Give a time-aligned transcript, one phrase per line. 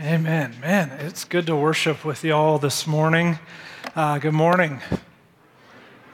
[0.00, 0.54] Amen.
[0.60, 3.40] Man, it's good to worship with you all this morning.
[3.96, 4.80] Uh, good morning.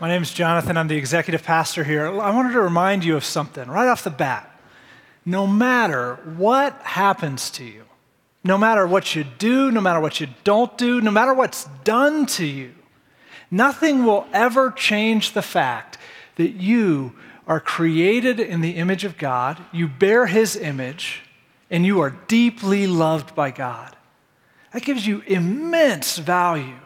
[0.01, 0.79] My name is Jonathan.
[0.79, 2.07] I'm the executive pastor here.
[2.07, 4.59] I wanted to remind you of something right off the bat.
[5.27, 7.85] No matter what happens to you,
[8.43, 12.25] no matter what you do, no matter what you don't do, no matter what's done
[12.25, 12.73] to you,
[13.51, 15.99] nothing will ever change the fact
[16.37, 17.13] that you
[17.47, 21.24] are created in the image of God, you bear His image,
[21.75, 23.97] and you are deeply loved by God.
[24.73, 26.79] That gives you immense value.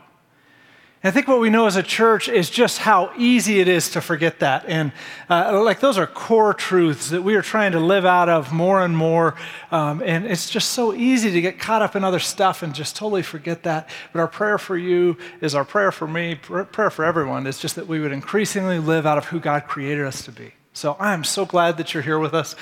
[1.04, 4.00] I think what we know as a church is just how easy it is to
[4.00, 4.64] forget that.
[4.66, 4.92] And
[5.28, 8.82] uh, like those are core truths that we are trying to live out of more
[8.82, 9.34] and more.
[9.70, 12.96] Um, and it's just so easy to get caught up in other stuff and just
[12.96, 13.90] totally forget that.
[14.14, 17.76] But our prayer for you is our prayer for me, prayer for everyone is just
[17.76, 20.54] that we would increasingly live out of who God created us to be.
[20.78, 22.54] So I'm so glad that you're here with us.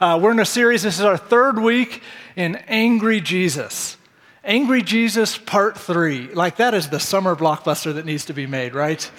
[0.00, 2.02] Uh, we're in a series, this is our third week
[2.36, 3.96] in Angry Jesus.
[4.44, 6.34] Angry Jesus Part 3.
[6.34, 9.10] Like, that is the summer blockbuster that needs to be made, right?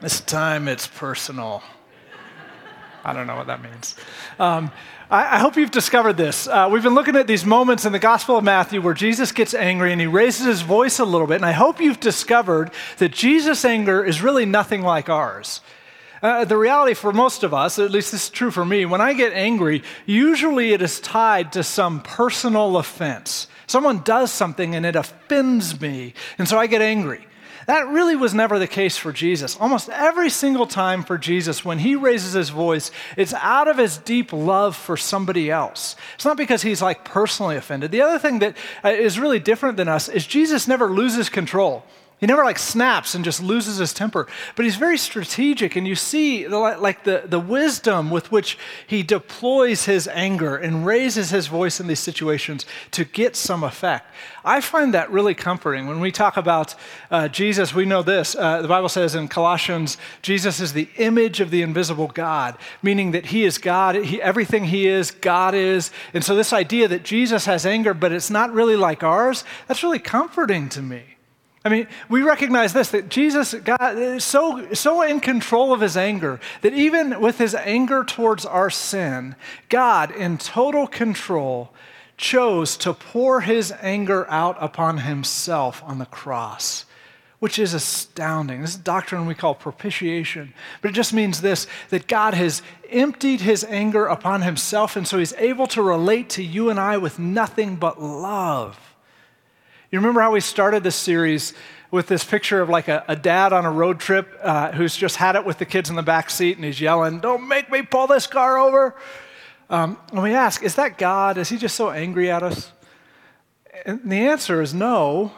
[0.00, 1.64] This time it's personal.
[3.04, 3.96] I don't know what that means.
[4.38, 4.70] Um,
[5.10, 6.46] I, I, hope you've discovered this.
[6.46, 9.54] Uh, we've been looking at these moments in the Gospel of Matthew where Jesus gets
[9.54, 11.36] angry and he raises his voice a little bit.
[11.36, 15.62] And I hope you've discovered that Jesus' anger is really nothing like ours.
[16.22, 19.00] Uh, the reality for most of us, at least this is true for me, when
[19.00, 23.46] I get angry, usually it is tied to some personal offense.
[23.66, 27.24] Someone does something and it offends me, and so I get angry.
[27.68, 29.54] That really was never the case for Jesus.
[29.60, 33.98] Almost every single time for Jesus, when he raises his voice, it's out of his
[33.98, 35.94] deep love for somebody else.
[36.14, 37.90] It's not because he's like personally offended.
[37.90, 38.88] The other thing that uh,
[39.20, 41.84] really different than us is Jesus never loses control.
[42.20, 45.94] He never like snaps and just loses his temper, but he's very strategic, and you
[45.94, 51.46] see the, like the, the wisdom with which he deploys his anger and raises his
[51.46, 54.12] voice in these situations to get some effect.
[54.44, 55.86] I find that really comforting.
[55.86, 56.74] When we talk about
[57.08, 58.34] uh, Jesus, we know this.
[58.34, 63.12] Uh, the Bible says in Colossians, Jesus is the image of the invisible God, meaning
[63.12, 63.94] that he is God.
[63.94, 65.92] He, everything he is, God is.
[66.12, 69.84] And so, this idea that Jesus has anger, but it's not really like ours, that's
[69.84, 71.17] really comforting to me.
[71.68, 75.98] I mean, we recognize this that Jesus God is so, so in control of his
[75.98, 79.36] anger that even with his anger towards our sin,
[79.68, 81.70] God, in total control,
[82.16, 86.86] chose to pour his anger out upon himself on the cross,
[87.38, 88.62] which is astounding.
[88.62, 93.42] This is doctrine we call propitiation, but it just means this that God has emptied
[93.42, 97.18] his anger upon himself, and so he's able to relate to you and I with
[97.18, 98.88] nothing but love.
[99.90, 101.54] You remember how we started this series
[101.90, 105.16] with this picture of like a, a dad on a road trip uh, who's just
[105.16, 107.80] had it with the kids in the back seat and he's yelling, Don't make me
[107.80, 108.94] pull this car over.
[109.70, 111.38] Um, and we ask, Is that God?
[111.38, 112.70] Is he just so angry at us?
[113.86, 115.32] And the answer is no.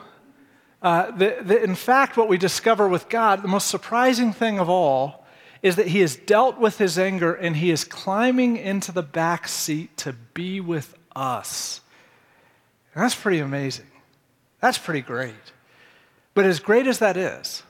[0.83, 4.69] Uh, the, the, in fact, what we discover with God, the most surprising thing of
[4.69, 5.25] all,
[5.62, 9.47] is that he has dealt with his anger and he is climbing into the back
[9.47, 11.83] seat to be with us.
[12.94, 13.87] And that's pretty amazing.
[14.60, 15.34] That's pretty great.
[16.34, 17.62] But as great as that is,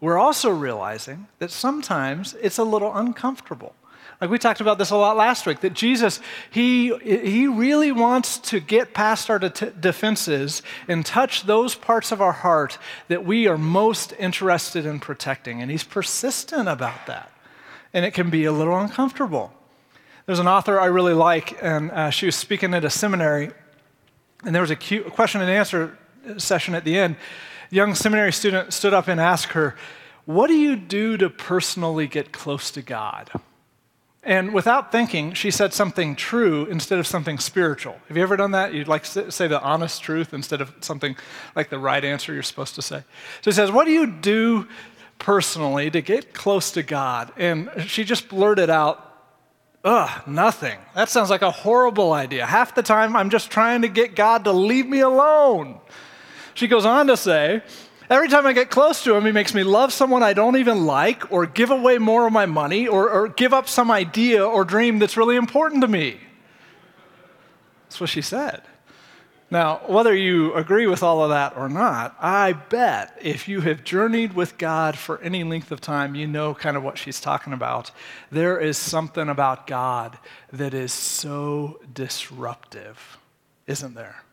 [0.00, 3.74] we're also realizing that sometimes it's a little uncomfortable.
[4.20, 6.20] Like we talked about this a lot last week, that Jesus,
[6.50, 12.20] he, he really wants to get past our de- defenses and touch those parts of
[12.20, 15.62] our heart that we are most interested in protecting.
[15.62, 17.32] And he's persistent about that.
[17.94, 19.52] And it can be a little uncomfortable.
[20.26, 23.50] There's an author I really like, and uh, she was speaking at a seminary,
[24.44, 25.98] and there was a, question and answer
[26.38, 27.16] session at the end,
[27.70, 29.76] a young seminary student stood up and asked her,
[30.24, 33.30] What do you do to personally get close to God?
[34.22, 37.98] And without thinking, she said something true instead of something spiritual.
[38.08, 38.74] Have you ever done that?
[38.74, 41.16] You'd like to say the honest truth instead of something
[41.56, 43.02] like the right answer you're supposed to say.
[43.40, 44.68] So he says, What do you do
[45.18, 47.32] personally to get close to God?
[47.36, 49.06] And she just blurted out,
[49.82, 50.78] Ugh, nothing.
[50.94, 52.44] That sounds like a horrible idea.
[52.44, 55.80] Half the time, I'm just trying to get God to leave me alone.
[56.54, 57.62] She goes on to say,
[58.10, 60.84] Every time I get close to him, he makes me love someone I don't even
[60.84, 64.64] like, or give away more of my money, or, or, give up some idea or
[64.64, 66.18] dream that's really important to me.
[67.84, 68.62] That's what she said.
[69.48, 73.84] Now, whether you agree with all of that or not, I bet if you have
[73.84, 77.52] journeyed with God for any length of time, you know kind of what she's talking
[77.52, 77.92] about.
[78.30, 80.18] There is something about God
[80.52, 83.18] that is so disruptive,
[83.66, 84.24] isn't there?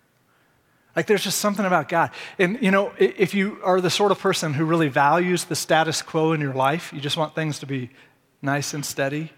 [0.98, 2.10] Like there's just something about God.
[2.40, 6.02] And you know, if you are the sort of person who really values the status
[6.02, 7.92] quo in your life, you just want things to be
[8.42, 9.32] nice and steady,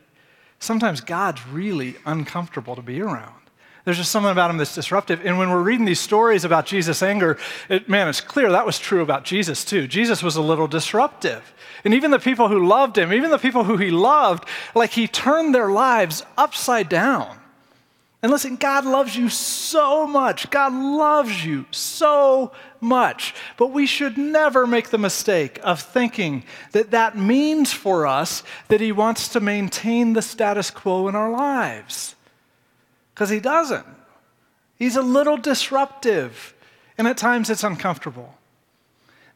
[0.59, 3.35] sometimes God's really uncomfortable to be around.
[3.83, 5.25] There's just something about him that's disruptive.
[5.25, 8.79] And when we're reading these stories about Jesus' anger, it, man, it's clear that was
[8.79, 9.85] true about Jesus too.
[9.85, 11.53] Jesus was a little disruptive.
[11.83, 14.45] And even the people who loved him, even the people who he loved,
[14.75, 17.38] like he turned their lives upside down.
[18.21, 20.49] And listen, God loves you so much.
[20.49, 22.51] God loves you so
[22.81, 23.33] much.
[23.55, 26.43] But we should never make the mistake of thinking
[26.73, 31.31] that that means for us that He wants to maintain the status quo in our
[31.31, 32.15] lives.
[33.13, 33.85] Because He doesn't.
[34.75, 36.53] He's a little disruptive,
[36.97, 38.35] and at times it's uncomfortable.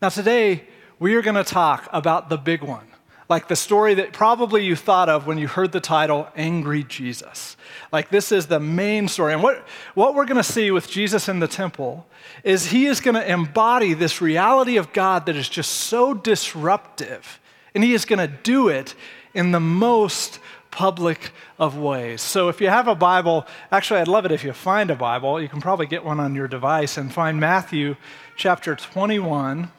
[0.01, 0.65] Now, today,
[0.99, 2.92] we are going to talk about the big one
[3.33, 7.57] like the story that probably you thought of when you heard the title Angry Jesus.
[7.91, 9.33] Like this is the main story.
[9.33, 9.65] And what,
[9.95, 12.05] what we're going to see with Jesus in the temple
[12.43, 17.39] is he is going to embody this reality of God that is just so disruptive.
[17.73, 18.93] And he is going to do it
[19.33, 20.37] in the most
[20.69, 22.21] public of ways.
[22.21, 25.41] So if you have a Bible, actually, I'd love it if you find a Bible.
[25.41, 27.95] You can probably get one on your device and find Matthew
[28.35, 29.71] chapter 21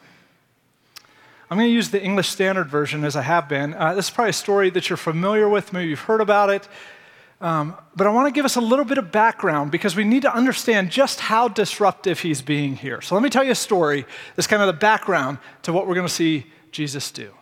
[1.55, 3.75] I'm going to use the English Standard Version as I have been.
[3.75, 6.67] Uh, this is probably a story that you're familiar with, maybe you've heard about it.
[7.41, 10.23] Um, but I want to give us a little bit of background because we need
[10.23, 13.01] to understand just how disruptive he's being here.
[13.03, 14.05] So let me tell you a story
[14.35, 17.33] that's kind of the background to what we're going to see Jesus do.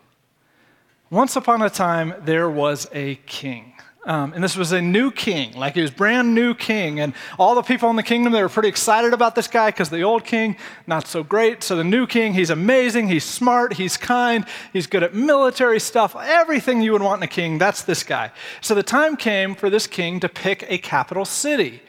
[1.09, 3.72] Once upon a time, there was a king.
[4.05, 6.99] Um, and this was a new king, like he was brand new king.
[6.99, 9.91] And all the people in the kingdom, they were pretty excited about this guy because
[9.91, 10.57] the old king,
[10.89, 11.63] not so great.
[11.63, 16.17] So the new king, he's amazing, he's smart, he's kind, he's good at military stuff,
[16.17, 18.33] everything you would want in a king, that's this guy.
[18.61, 21.81] So the time came for this king to pick a capital city.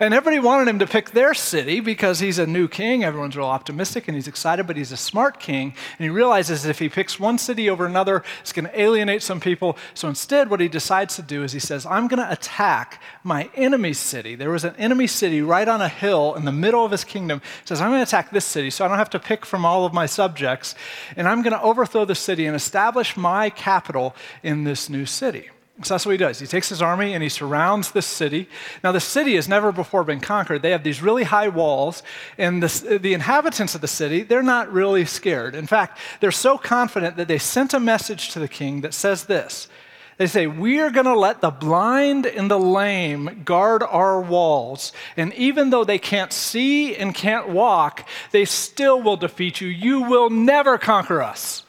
[0.00, 3.02] And everybody wanted him to pick their city because he's a new king.
[3.02, 5.74] Everyone's real optimistic and he's excited, but he's a smart king.
[5.98, 9.24] And he realizes that if he picks one city over another, it's going to alienate
[9.24, 9.76] some people.
[9.94, 13.50] So instead, what he decides to do is he says, I'm going to attack my
[13.56, 14.36] enemy city.
[14.36, 17.40] There was an enemy city right on a hill in the middle of his kingdom.
[17.62, 19.64] He says, I'm going to attack this city so I don't have to pick from
[19.64, 20.76] all of my subjects.
[21.16, 24.14] And I'm going to overthrow the city and establish my capital
[24.44, 25.50] in this new city.
[25.82, 26.40] So that's what he does.
[26.40, 28.48] He takes his army and he surrounds the city.
[28.82, 30.60] Now, the city has never before been conquered.
[30.60, 32.02] They have these really high walls,
[32.36, 35.54] and the, the inhabitants of the city, they're not really scared.
[35.54, 39.26] In fact, they're so confident that they sent a message to the king that says
[39.26, 39.68] this
[40.16, 44.92] They say, We are going to let the blind and the lame guard our walls.
[45.16, 49.68] And even though they can't see and can't walk, they still will defeat you.
[49.68, 51.64] You will never conquer us.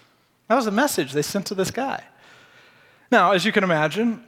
[0.48, 2.04] That was the message they sent to this guy.
[3.12, 4.24] Now, as you can imagine,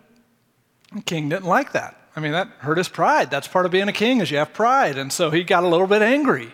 [0.93, 1.97] the king didn't like that.
[2.15, 3.31] I mean, that hurt his pride.
[3.31, 4.97] That's part of being a king is you have pride.
[4.97, 6.51] And so he got a little bit angry.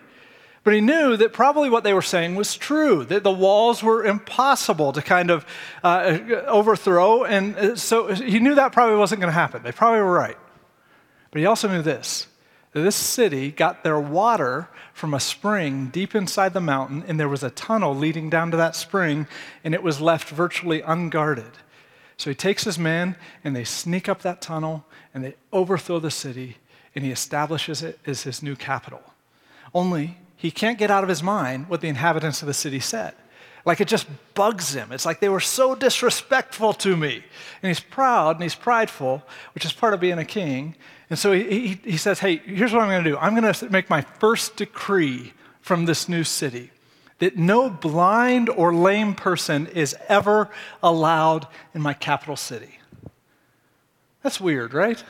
[0.64, 4.04] But he knew that probably what they were saying was true, that the walls were
[4.04, 5.46] impossible to kind of
[5.84, 7.24] uh, overthrow.
[7.24, 9.64] And uh, so he knew that probably wasn't going to happen.
[9.64, 10.38] They probably were right.
[11.32, 12.28] But he also knew this
[12.74, 17.30] that this city got their water from a spring deep inside the mountain, and there
[17.30, 19.26] was a tunnel leading down to that spring,
[19.64, 21.52] and it was left virtually unguarded.
[22.18, 26.12] So he takes his men and they sneak up that tunnel and they overthrow the
[26.12, 26.58] city
[26.96, 29.02] and he establishes it as his new capital.
[29.74, 33.14] Only he can't get out of his mind what the inhabitants of the city said.
[33.66, 34.92] Like it just bugs him.
[34.92, 37.24] It's like they were so disrespectful to me.
[37.62, 39.24] And he's proud and he's prideful,
[39.54, 40.76] which is part of being a king.
[41.10, 43.54] And so he, he, he says, Hey, here's what I'm going to do I'm going
[43.54, 46.72] to make my first decree from this new city
[47.20, 50.50] that no blind or lame person is ever
[50.84, 52.80] allowed in my capital city.
[54.24, 55.04] That's weird, right?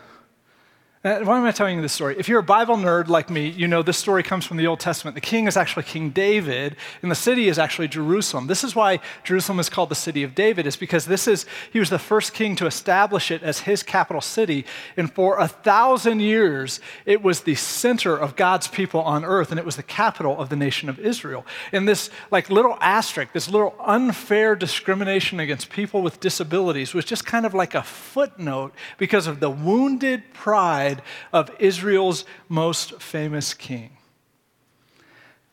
[1.08, 2.18] Uh, why am I telling you this story?
[2.20, 4.82] If you're a Bible nerd like me, you know this story comes from the Old
[4.82, 5.16] Testament.
[5.16, 8.48] The king is actually King David, and the city is actually Jerusalem.
[8.48, 11.80] This is why Jerusalem is called the city of David, is because this is he
[11.80, 14.66] was the first king to establish it as his capital city.
[14.98, 19.58] And for a thousand years, it was the center of God's people on earth, and
[19.58, 21.46] it was the capital of the nation of Israel.
[21.72, 27.26] And this like little asterisk, this little unfair discrimination against people with disabilities was just
[27.26, 33.54] kind of like a footnote because of the wounded pride side of Israel's most famous
[33.54, 33.92] king.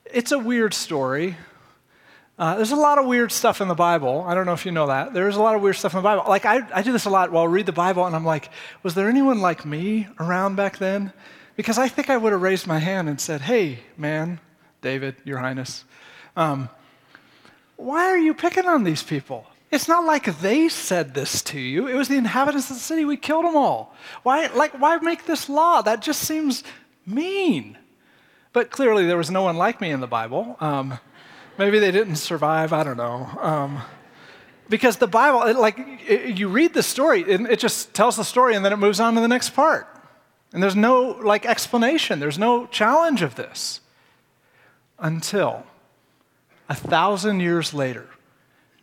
[0.04, 1.36] It's a weird story.
[2.36, 4.24] Uh, there's a lot of weird stuff in the Bible.
[4.26, 5.14] I don't know if you know that.
[5.14, 6.24] There's a lot of weird stuff in the Bible.
[6.28, 8.50] Like, I, I do this a lot while I read the Bible, and I'm like,
[8.82, 11.12] was there anyone like me around back then?
[11.56, 14.40] Because I think I would have raised my hand and said, hey, man,
[14.82, 15.84] David, Your Highness,
[16.36, 16.68] um,
[17.76, 19.46] why are you picking on these people?
[19.74, 21.88] It's not like they said this to you.
[21.88, 23.04] It was the inhabitants of the city.
[23.04, 23.94] We killed them all.
[24.22, 25.82] Why, like, why make this law?
[25.82, 26.62] That just seems
[27.04, 27.76] mean.
[28.52, 30.56] But clearly, there was no one like me in the Bible.
[30.60, 30.98] Um,
[31.58, 32.72] maybe they didn't survive.
[32.72, 33.28] I don't know.
[33.40, 33.82] Um,
[34.68, 35.76] because the Bible, it, like,
[36.06, 39.00] it, you read the story, and it just tells the story, and then it moves
[39.00, 39.88] on to the next part.
[40.52, 43.80] And there's no like explanation, there's no challenge of this
[45.00, 45.64] until
[46.68, 48.08] a thousand years later,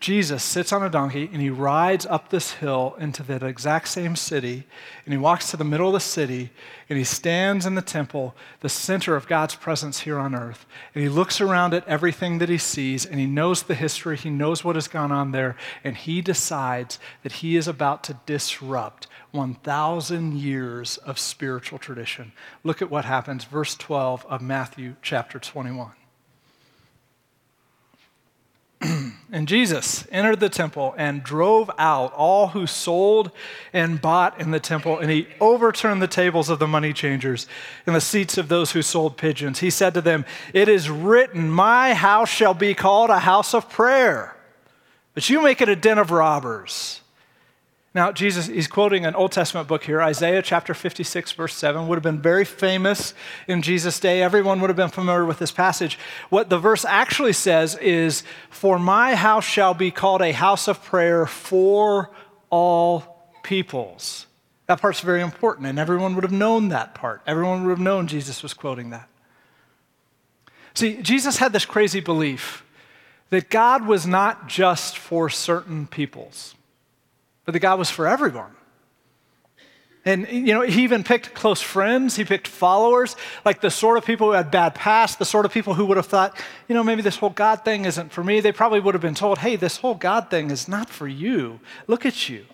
[0.02, 4.16] Jesus sits on a donkey and he rides up this hill into that exact same
[4.16, 4.66] city.
[5.06, 6.50] And he walks to the middle of the city
[6.90, 10.66] and he stands in the temple, the center of God's presence here on earth.
[10.96, 14.32] And he looks around at everything that he sees and he knows the history, he
[14.32, 15.56] knows what has gone on there.
[15.84, 22.32] And he decides that he is about to disrupt 1,000 years of spiritual tradition.
[22.64, 25.92] Look at what happens, verse 12 of Matthew chapter 21.
[29.32, 33.32] and Jesus entered the temple and drove out all who sold
[33.74, 37.48] and bought in the temple, and he overturned the tables of the money changers
[37.86, 39.60] and the seats of those who sold pigeons.
[39.60, 43.70] He said to them, It is written, My house shall be called a house of
[43.70, 44.36] prayer,
[45.14, 47.01] but you make it a den of robbers.
[47.94, 51.98] Now, Jesus, he's quoting an Old Testament book here, Isaiah chapter 56, verse 7, would
[51.98, 53.14] have been very famous
[53.50, 54.22] in Jesus' day.
[54.22, 56.00] Everyone would have been familiar with this passage.
[56.30, 60.82] What the verse actually says is, For my house shall be called a house of
[60.82, 62.12] prayer for
[62.50, 64.26] all peoples.
[64.68, 67.22] That part's very important, and everyone would have known that part.
[67.28, 69.10] Everyone would have known Jesus was quoting that.
[70.76, 72.64] See, Jesus had this crazy belief
[73.32, 76.56] that God was not just for certain peoples
[77.52, 78.52] but the God was for everyone.
[80.06, 82.16] And, you know, he even picked close friends.
[82.16, 85.52] He picked followers, like the sort of people who had bad past, the sort of
[85.52, 86.40] people who would have thought,
[86.70, 88.40] you know, maybe this whole God thing isn't for me.
[88.40, 91.60] They probably would have been told, hey, this whole God thing is not for you.
[91.88, 92.46] Look at you.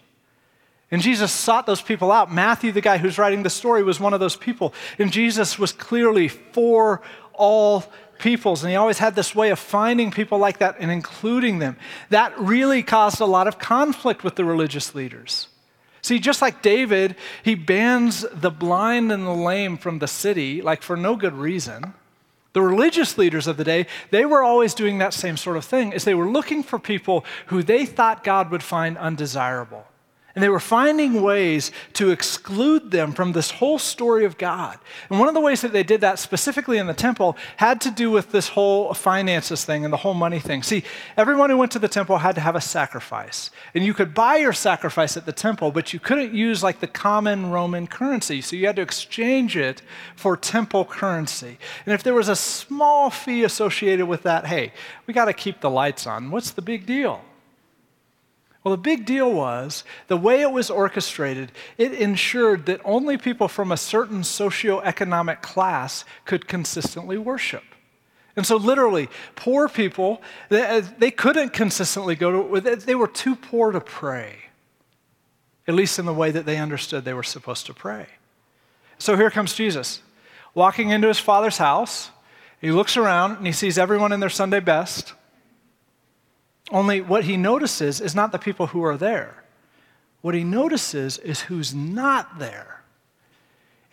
[0.90, 2.34] And Jesus sought those people out.
[2.34, 4.74] Matthew, the guy who's writing the story, was one of those people.
[4.98, 7.86] And Jesus was clearly for all
[8.20, 8.64] peoples.
[8.64, 11.78] And he always had this way of finding people like that and including them.
[12.10, 15.48] That really caused a lot of conflict with the religious leaders.
[16.02, 20.82] See, just like David, he bans the blind and the lame from the city, like
[20.82, 21.94] for no good reason.
[22.54, 25.92] The religious leaders of the day, they were always doing that same sort of thing,
[25.92, 29.86] is they were looking for people who they thought God would find undesirable.
[30.38, 34.78] And they were finding ways to exclude them from this whole story of God.
[35.10, 37.90] And one of the ways that they did that, specifically in the temple, had to
[37.90, 40.62] do with this whole finances thing and the whole money thing.
[40.62, 40.84] See,
[41.18, 43.50] everyone who went to the temple had to have a sacrifice.
[43.74, 46.88] And you could buy your sacrifice at the temple, but you couldn't use like the
[46.88, 48.40] common Roman currency.
[48.42, 49.82] So you had to exchange it
[50.16, 51.58] for temple currency.
[51.84, 54.72] And if there was a small fee associated with that, hey,
[55.08, 56.30] we got to keep the lights on.
[56.30, 57.24] What's the big deal?
[58.64, 63.48] Well, the big deal was the way it was orchestrated, it ensured that only people
[63.48, 67.64] from a certain socioeconomic class could consistently worship.
[68.36, 73.36] And so, literally, poor people, they, uh, they couldn't consistently go to, they were too
[73.36, 74.36] poor to pray,
[75.68, 78.08] at least in the way that they understood they were supposed to pray.
[79.00, 80.02] So here comes Jesus,
[80.54, 82.10] walking into his father's house.
[82.60, 85.14] He looks around and he sees everyone in their Sunday best.
[86.72, 89.44] Only what he notices is not the people who are there.
[90.22, 92.78] What he notices is who's not there.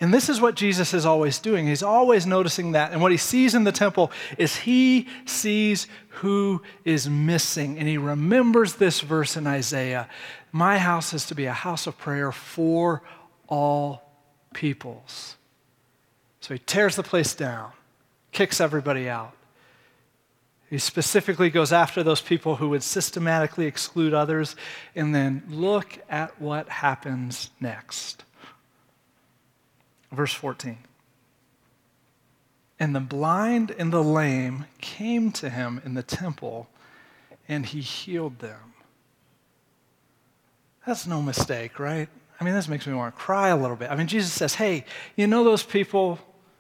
[0.01, 1.67] And this is what Jesus is always doing.
[1.67, 2.93] He's always noticing that.
[2.93, 7.79] And what he sees in the temple is he sees who is missing.
[7.79, 10.09] And he remembers this verse in Isaiah
[10.51, 13.03] My house is to be a house of prayer for
[13.49, 14.03] all
[14.53, 15.37] peoples.
[16.41, 17.73] So he tears the place down,
[18.33, 19.35] kicks everybody out.
[20.71, 24.57] He specifically goes after those people who would systematically exclude others.
[24.95, 28.25] And then look at what happens next.
[30.11, 30.79] Verse 14.
[32.81, 36.69] And the blind and the lame came to him in the temple,
[37.49, 38.75] and he healed them.
[40.87, 42.09] That's no mistake, right?
[42.41, 43.91] I mean, this makes me want to cry a little bit.
[43.91, 44.85] I mean, Jesus says, hey,
[45.17, 46.19] you know those people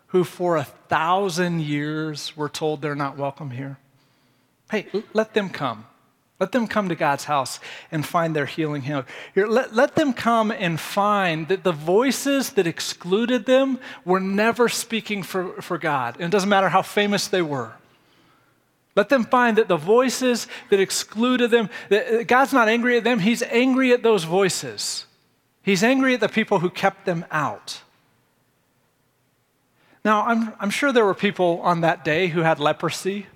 [0.08, 3.78] who for a thousand years were told they're not welcome here?
[4.70, 5.86] Hey, let them come.
[6.40, 7.60] Let them come to God's house
[7.92, 9.06] and find their healing here.
[9.36, 15.22] Let, let them come and find that the voices that excluded them were never speaking
[15.22, 16.16] for, for God.
[16.16, 17.72] And it doesn't matter how famous they were.
[18.96, 23.04] Let them find that the voices that excluded them, that uh, God's not angry at
[23.04, 25.06] them, He's angry at those voices.
[25.62, 27.80] He's angry at the people who kept them out.
[30.04, 33.26] Now, I'm, I'm sure there were people on that day who had leprosy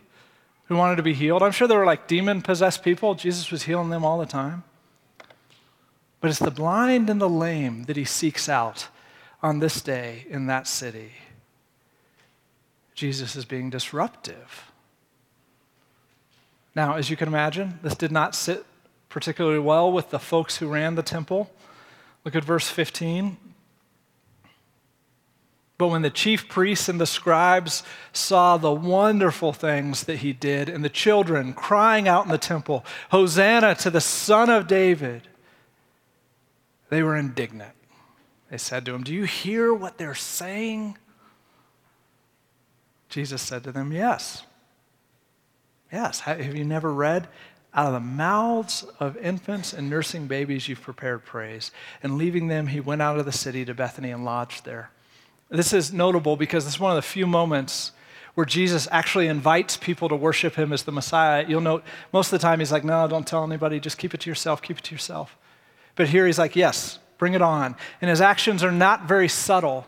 [0.69, 1.43] who wanted to be healed.
[1.43, 3.15] I'm sure there were like demon possessed people.
[3.15, 4.65] Jesus was healing them all the time.
[6.21, 8.89] But it's the blind and the lame that he seeks out
[9.43, 11.13] on this day in that city.
[12.95, 14.73] Jesus is being disruptive.
[16.75, 18.67] Now, as you can imagine, this did not sit
[19.09, 21.51] particularly well with the folks who ran the temple.
[22.25, 23.37] Look at verse 15.
[25.79, 30.69] But when the chief priests and the scribes saw the wonderful things that he did,
[30.69, 35.29] and the children crying out in the temple, Hosanna to the Son of David,
[36.91, 37.75] they were indignant.
[38.51, 40.99] They said to him, Do you hear what they're saying?
[43.09, 44.43] Jesus said to them, Yes.
[45.93, 46.21] Yes.
[46.21, 47.29] Have you never read?
[47.73, 51.71] Out of the mouths of infants and nursing babies, you've prepared praise.
[52.03, 54.91] And leaving them, he went out of the city to Bethany and lodged there.
[55.51, 57.93] This is notable because it's one of the few moments
[58.35, 61.45] where Jesus actually invites people to worship him as the Messiah.
[61.49, 64.21] You'll note most of the time he's like, No, don't tell anybody, just keep it
[64.21, 65.37] to yourself, keep it to yourself.
[65.97, 67.77] But here he's like, Yes, bring it on.
[68.01, 69.87] And his actions are not very subtle.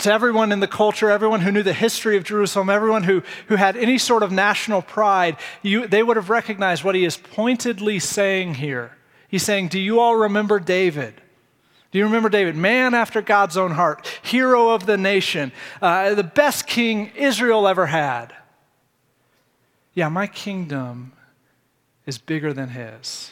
[0.00, 3.56] To everyone in the culture, everyone who knew the history of Jerusalem, everyone who, who
[3.56, 8.00] had any sort of national pride, you, they would have recognized what he is pointedly
[8.00, 8.96] saying here.
[9.28, 11.22] He's saying, Do you all remember David?
[11.96, 12.56] Do you remember David?
[12.56, 15.50] Man after God's own heart, hero of the nation,
[15.80, 18.34] uh, the best king Israel ever had.
[19.94, 21.12] Yeah, my kingdom
[22.04, 23.30] is bigger than his.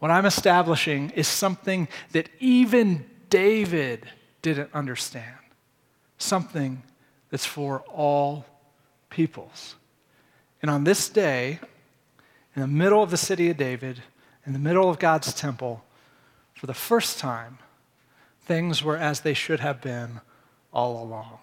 [0.00, 4.04] What I'm establishing is something that even David
[4.42, 5.38] didn't understand,
[6.18, 6.82] something
[7.30, 8.44] that's for all
[9.08, 9.76] peoples.
[10.60, 11.58] And on this day,
[12.54, 14.02] in the middle of the city of David,
[14.44, 15.82] in the middle of God's temple,
[16.60, 17.56] for the first time,
[18.42, 20.20] things were as they should have been
[20.74, 21.38] all along.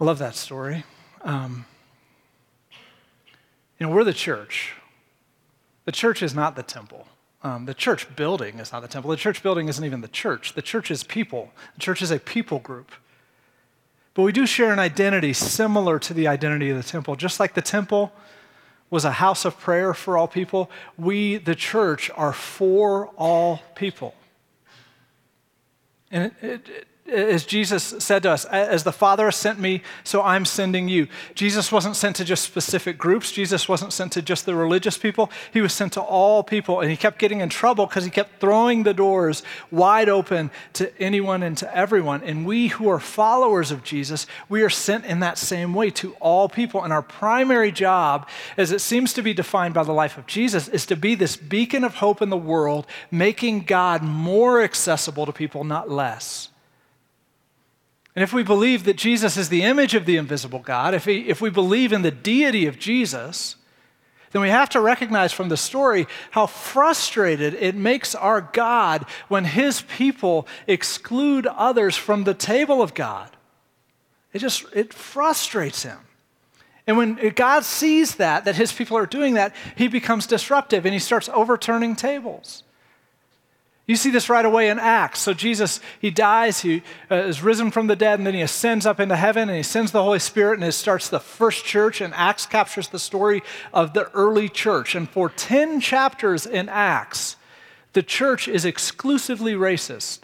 [0.00, 0.84] I love that story.
[1.20, 1.66] Um,
[3.78, 4.72] you know, we're the church.
[5.84, 7.08] The church is not the temple.
[7.42, 9.10] Um, the church building is not the temple.
[9.10, 10.54] The church building isn't even the church.
[10.54, 11.52] The church is people.
[11.74, 12.90] The church is a people group.
[14.14, 17.16] But we do share an identity similar to the identity of the temple.
[17.16, 18.14] Just like the temple
[18.92, 20.70] was a house of prayer for all people.
[20.98, 24.14] We, the church, are for all people.
[26.10, 30.22] And it, it, as Jesus said to us, as the Father has sent me, so
[30.22, 31.08] I'm sending you.
[31.34, 33.32] Jesus wasn't sent to just specific groups.
[33.32, 35.30] Jesus wasn't sent to just the religious people.
[35.52, 36.80] He was sent to all people.
[36.80, 40.92] And he kept getting in trouble because he kept throwing the doors wide open to
[41.00, 42.22] anyone and to everyone.
[42.22, 46.14] And we who are followers of Jesus, we are sent in that same way to
[46.20, 46.82] all people.
[46.82, 50.68] And our primary job, as it seems to be defined by the life of Jesus,
[50.68, 55.32] is to be this beacon of hope in the world, making God more accessible to
[55.32, 56.51] people, not less.
[58.14, 61.28] And if we believe that Jesus is the image of the invisible God, if, he,
[61.28, 63.56] if we believe in the deity of Jesus,
[64.32, 69.44] then we have to recognize from the story how frustrated it makes our God when
[69.44, 73.30] his people exclude others from the table of God.
[74.32, 75.98] It just it frustrates him.
[76.86, 80.92] And when God sees that, that his people are doing that, he becomes disruptive and
[80.92, 82.64] he starts overturning tables.
[83.92, 85.20] You see this right away in Acts.
[85.20, 88.86] So Jesus, he dies, he uh, is risen from the dead, and then he ascends
[88.86, 92.00] up into heaven, and he sends the Holy Spirit, and it starts the first church.
[92.00, 94.94] And Acts captures the story of the early church.
[94.94, 97.36] And for 10 chapters in Acts,
[97.92, 100.20] the church is exclusively racist.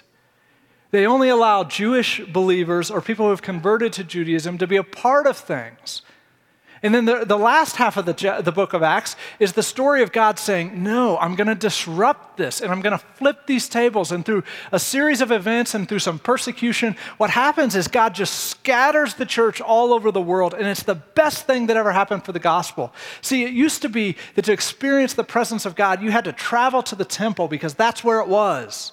[0.90, 4.83] They only allow Jewish believers or people who have converted to Judaism to be a
[4.83, 6.00] part of things.
[6.83, 10.03] And then the, the last half of the, the book of Acts is the story
[10.03, 13.69] of God saying, No, I'm going to disrupt this and I'm going to flip these
[13.69, 14.12] tables.
[14.12, 18.35] And through a series of events and through some persecution, what happens is God just
[18.35, 20.55] scatters the church all over the world.
[20.55, 22.93] And it's the best thing that ever happened for the gospel.
[23.23, 26.33] See, it used to be that to experience the presence of God, you had to
[26.33, 28.93] travel to the temple because that's where it was.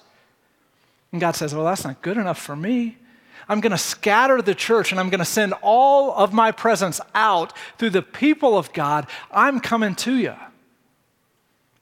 [1.12, 2.98] And God says, Well, that's not good enough for me.
[3.48, 7.00] I'm going to scatter the church and I'm going to send all of my presence
[7.14, 9.06] out through the people of God.
[9.30, 10.34] I'm coming to you.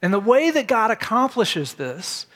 [0.03, 2.27] And the way that God accomplishes this,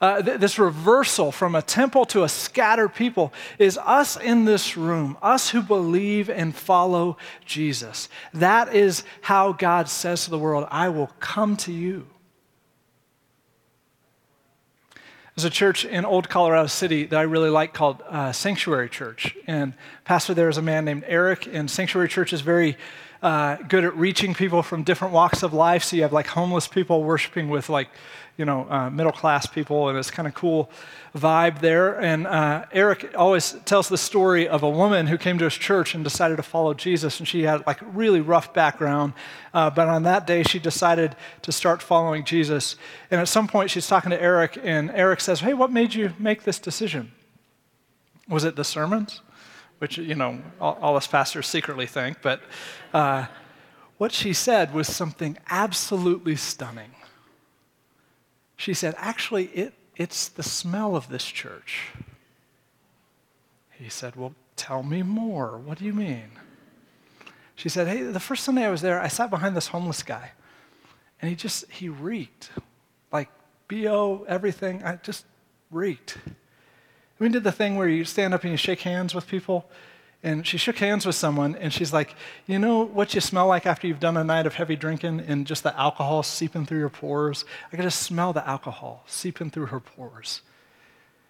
[0.00, 4.76] uh, th- this reversal from a temple to a scattered people, is us in this
[4.76, 8.08] room, us who believe and follow Jesus.
[8.32, 12.06] That is how God says to the world, I will come to you.
[15.38, 19.36] There's a church in Old Colorado City that I really like called uh, Sanctuary Church.
[19.46, 19.72] And
[20.04, 22.76] pastor there is a man named Eric, and Sanctuary Church is very
[23.22, 25.84] uh, good at reaching people from different walks of life.
[25.84, 27.88] So you have like homeless people worshiping with like
[28.38, 30.70] you know, uh, middle class people, and it's kind of cool
[31.14, 32.00] vibe there.
[32.00, 35.92] And uh, Eric always tells the story of a woman who came to his church
[35.94, 39.12] and decided to follow Jesus, and she had like a really rough background.
[39.52, 42.76] Uh, but on that day, she decided to start following Jesus.
[43.10, 46.12] And at some point, she's talking to Eric, and Eric says, Hey, what made you
[46.16, 47.10] make this decision?
[48.28, 49.20] Was it the sermons?
[49.78, 52.40] Which, you know, all, all us pastors secretly think, but
[52.92, 53.26] uh,
[53.96, 56.90] what she said was something absolutely stunning
[58.58, 61.92] she said, actually, it, It's the smell of this church.
[63.70, 65.56] He said, Well, tell me more.
[65.56, 66.30] What do you mean?
[67.54, 70.32] She said, Hey, the first Sunday I was there, I sat behind this homeless guy,
[71.22, 72.50] and he just, he reeked.
[73.12, 73.30] Like
[73.68, 74.82] BO, everything.
[74.82, 75.24] I just
[75.70, 76.18] reeked.
[77.18, 79.68] We did the thing where you stand up and you shake hands with people.
[80.22, 82.16] And she shook hands with someone, and she's like,
[82.48, 85.46] You know what you smell like after you've done a night of heavy drinking and
[85.46, 87.44] just the alcohol seeping through your pores?
[87.72, 90.42] I could just smell the alcohol seeping through her pores.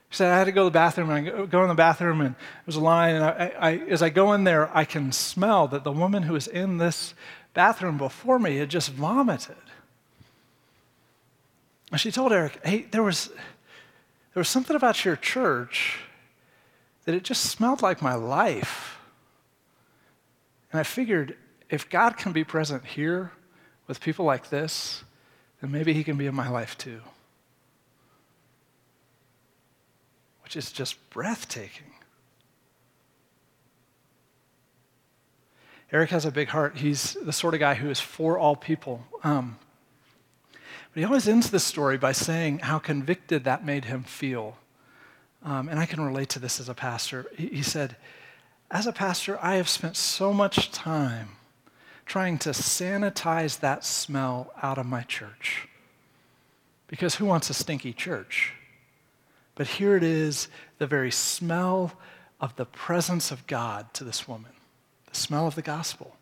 [0.09, 2.23] She said, I had to go to the bathroom, and I go in the bathroom,
[2.23, 5.69] and there's a line, and I, I, as I go in there, I can smell
[5.69, 7.13] that the woman who was in this
[7.53, 9.57] bathroom before me had just vomited.
[11.91, 13.31] And she told Eric, Hey, there was,
[14.39, 15.99] there was something about your church
[17.07, 18.97] that it just smelled like my life.
[20.71, 21.37] And I figured
[21.71, 23.33] if God can be present here
[23.89, 25.03] with people like this,
[25.61, 27.01] then maybe He can be in my life too.
[30.45, 31.91] Which is just breathtaking.
[35.91, 36.77] Eric has a big heart.
[36.77, 39.05] He's the sort of guy who is for all people.
[39.25, 39.59] Um,
[40.93, 44.57] but he always ends this story by saying how convicted that made him feel
[45.45, 47.27] um, and I can relate to this as a pastor.
[47.37, 47.97] He, he said,
[48.71, 51.31] As a pastor, I have spent so much time
[52.07, 55.69] trying to sanitize that smell out of my church.
[56.87, 58.55] Because who wants a stinky church?
[59.55, 60.49] But here it is
[60.79, 61.93] the very smell
[62.41, 64.53] of the presence of God to this woman,
[65.11, 66.17] the smell of the gospel.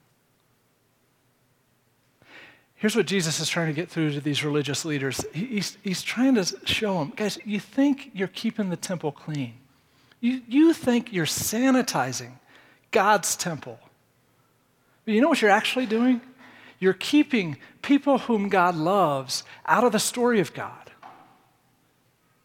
[2.77, 5.25] Here's what Jesus is trying to get through to these religious leaders.
[5.33, 9.55] He's, he's trying to show them, guys, you think you're keeping the temple clean.
[10.21, 12.33] You, you think you're sanitizing
[12.91, 13.79] God's temple.
[15.05, 16.21] But you know what you're actually doing?
[16.79, 20.91] You're keeping people whom God loves out of the story of God.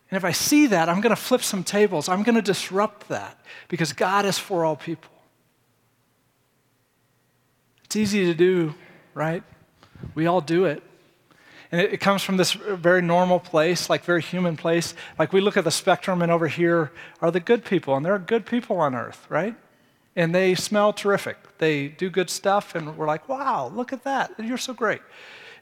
[0.10, 2.08] And if I see that, I'm going to flip some tables.
[2.08, 5.12] I'm going to disrupt that because God is for all people.
[7.86, 8.76] It's easy to do,
[9.14, 9.44] right?
[10.16, 10.84] We all do it.
[11.72, 14.94] And it, it, comes from this very normal place, like very human place.
[15.18, 18.14] Like we look at the spectrum, and over here are the good people, and there
[18.14, 19.56] are good people on earth, right?
[20.16, 21.58] And they smell terrific.
[21.60, 24.34] They do good stuff, and we're like, wow, look at that.
[24.38, 25.02] You're so great.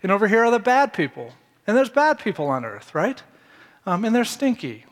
[0.01, 1.33] And over here are the bad people,
[1.67, 3.21] and there's bad people on earth, right?
[3.85, 4.85] Um, and they're stinky,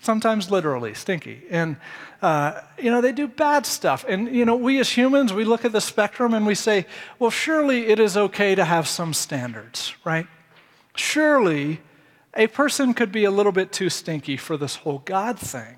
[0.00, 1.42] sometimes literally stinky.
[1.50, 1.76] And,
[2.22, 4.04] uh, you know, they do bad stuff.
[4.08, 6.86] And, you know, we as humans, we look at the spectrum and we say,
[7.18, 10.26] well, surely it is okay to have some standards, right?
[10.94, 11.80] Surely
[12.34, 15.76] a person could be a little bit too stinky for this whole God thing.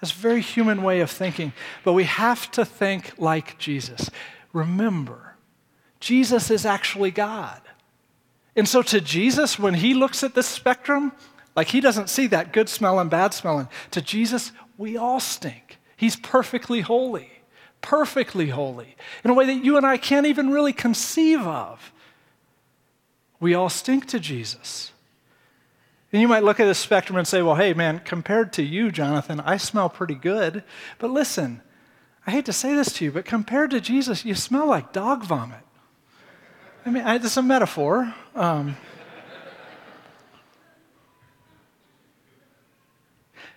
[0.00, 1.52] That's a very human way of thinking.
[1.82, 4.10] But we have to think like Jesus.
[4.52, 5.36] Remember,
[6.00, 7.60] Jesus is actually God.
[8.54, 11.12] And so to Jesus, when he looks at this spectrum,
[11.56, 13.68] like he doesn't see that good smelling, bad smelling.
[13.92, 15.78] To Jesus, we all stink.
[15.96, 17.30] He's perfectly holy,
[17.80, 21.92] perfectly holy, in a way that you and I can't even really conceive of.
[23.40, 24.92] We all stink to Jesus.
[26.12, 28.92] And you might look at the spectrum and say, well, hey, man, compared to you,
[28.92, 30.62] Jonathan, I smell pretty good.
[30.98, 31.62] But listen,
[32.26, 35.24] I hate to say this to you, but compared to Jesus, you smell like dog
[35.24, 35.60] vomit.
[36.84, 38.14] I mean, it's a metaphor.
[38.34, 38.76] Um,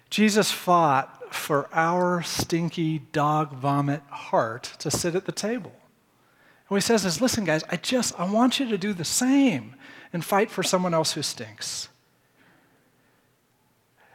[0.10, 5.72] Jesus fought for our stinky dog vomit heart to sit at the table.
[5.72, 9.06] And what he says is, listen, guys, I just, I want you to do the
[9.06, 9.76] same
[10.12, 11.90] and fight for someone else who stinks.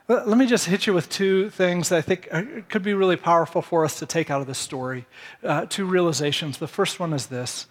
[0.06, 3.16] Let me just hit you with two things that I think uh, could be really
[3.16, 5.06] powerful for us to take out of this story.
[5.42, 6.58] Uh, two realizations.
[6.58, 7.66] The first one is this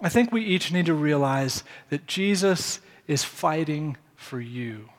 [0.00, 4.90] I think we each need to realize that Jesus is fighting for you,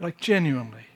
[0.00, 0.86] like genuinely.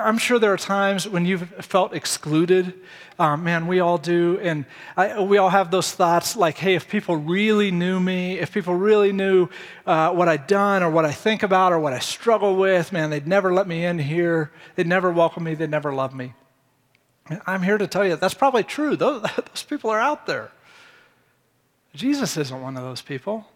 [0.00, 2.74] I'm sure there are times when you've felt excluded.
[3.18, 4.38] Um, man, we all do.
[4.40, 4.64] And
[4.96, 8.74] I, we all have those thoughts like, hey, if people really knew me, if people
[8.74, 9.48] really knew
[9.86, 13.10] uh, what I'd done or what I think about or what I struggle with, man,
[13.10, 14.52] they'd never let me in here.
[14.76, 15.54] They'd never welcome me.
[15.54, 16.34] They'd never love me.
[17.46, 18.96] I'm here to tell you that's probably true.
[18.96, 20.50] Those, those people are out there.
[21.94, 23.46] Jesus isn't one of those people.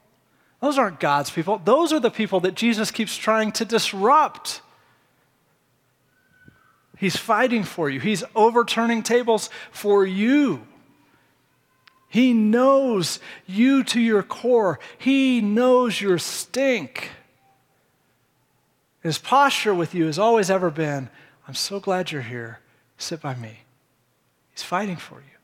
[0.61, 1.61] Those aren't God's people.
[1.65, 4.63] Those are the people that Jesus keeps trying to disrupt.
[6.97, 10.67] He's fighting for you, He's overturning tables for you.
[12.09, 17.11] He knows you to your core, He knows your stink.
[19.03, 21.11] His posture with you has always ever been
[21.49, 22.59] I'm so glad you're here.
[22.99, 23.61] Sit by me.
[24.51, 25.37] He's fighting for you.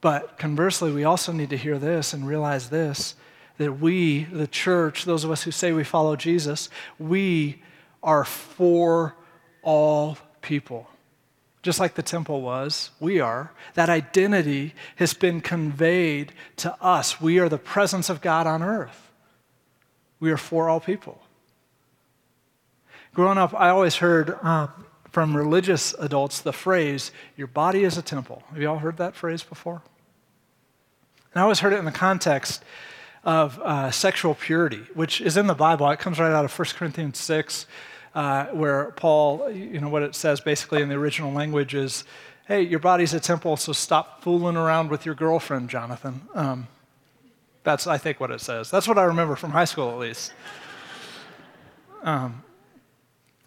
[0.00, 3.14] But conversely, we also need to hear this and realize this
[3.58, 7.60] that we, the church, those of us who say we follow Jesus, we
[8.02, 9.14] are for
[9.62, 10.88] all people.
[11.62, 13.52] Just like the temple was, we are.
[13.74, 17.20] That identity has been conveyed to us.
[17.20, 19.10] We are the presence of God on earth.
[20.18, 21.20] We are for all people.
[23.12, 24.68] Growing up, I always heard uh,
[25.10, 28.42] from religious adults the phrase, your body is a temple.
[28.50, 29.82] Have you all heard that phrase before?
[31.32, 32.62] And I always heard it in the context
[33.24, 35.90] of uh, sexual purity, which is in the Bible.
[35.90, 37.66] It comes right out of 1 Corinthians 6,
[38.14, 42.04] uh, where Paul, you know, what it says basically in the original language is,
[42.46, 46.22] hey, your body's a temple, so stop fooling around with your girlfriend, Jonathan.
[46.34, 46.66] Um,
[47.62, 48.70] that's, I think, what it says.
[48.70, 50.32] That's what I remember from high school, at least.
[52.02, 52.42] Um,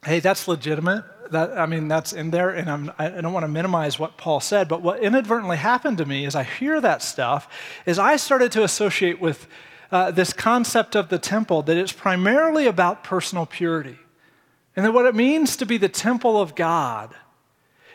[0.06, 1.04] hey, that's legitimate.
[1.32, 4.39] That, I mean, that's in there, and I'm, I don't want to minimize what Paul
[4.39, 7.49] said, but what inadvertently happened to me as I hear that stuff
[7.86, 9.47] is I started to associate with
[9.91, 13.97] uh, this concept of the temple that it's primarily about personal purity.
[14.76, 17.14] And that what it means to be the temple of God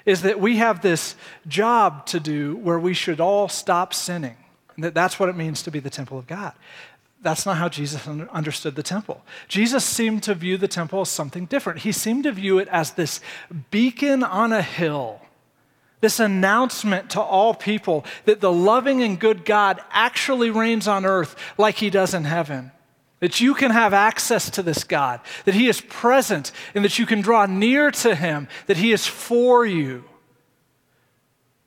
[0.06, 4.36] is that we have this job to do where we should all stop sinning.
[4.74, 6.52] And that that's what it means to be the temple of God.
[7.20, 9.24] That's not how Jesus understood the temple.
[9.48, 11.80] Jesus seemed to view the temple as something different.
[11.80, 13.20] He seemed to view it as this
[13.72, 15.20] beacon on a hill,
[16.00, 21.34] this announcement to all people that the loving and good God actually reigns on earth
[21.58, 22.70] like he does in heaven.
[23.20, 27.06] That you can have access to this God, that he is present, and that you
[27.06, 30.04] can draw near to him, that he is for you.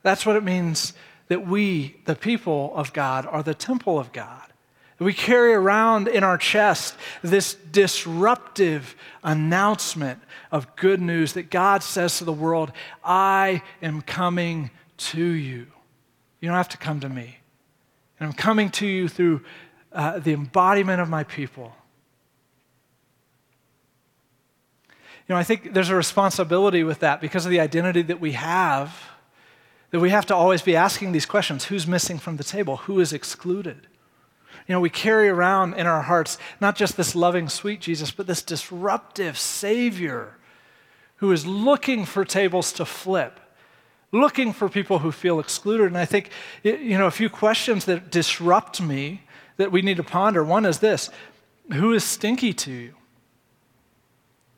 [0.02, 0.94] That's what it means
[1.28, 4.52] that we, the people of God, are the temple of God.
[4.98, 12.18] We carry around in our chest this disruptive announcement of good news that God says
[12.18, 15.66] to the world, I am coming to you.
[16.40, 17.38] You don't have to come to me.
[18.20, 19.42] And I'm coming to you through
[19.94, 21.74] uh, the embodiment of my people.
[25.28, 28.32] You know, I think there's a responsibility with that because of the identity that we
[28.32, 29.10] have,
[29.90, 32.78] that we have to always be asking these questions who's missing from the table?
[32.78, 33.86] Who is excluded?
[34.66, 38.26] You know, we carry around in our hearts not just this loving, sweet Jesus, but
[38.26, 40.36] this disruptive Savior
[41.16, 43.38] who is looking for tables to flip,
[44.10, 45.86] looking for people who feel excluded.
[45.86, 46.30] And I think,
[46.64, 49.22] you know, a few questions that disrupt me
[49.56, 50.42] that we need to ponder.
[50.44, 51.10] One is this
[51.72, 52.94] Who is stinky to you?